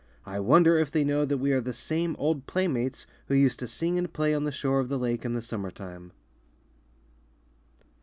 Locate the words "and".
3.99-4.11